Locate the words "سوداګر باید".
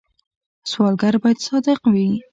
0.71-1.39